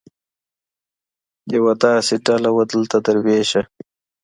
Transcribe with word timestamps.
يوه 1.53 1.73
داسي 1.81 2.15
ډله 2.25 2.49
وه 2.55 2.63
دلته 2.73 2.97
دروېشه! 3.05 3.61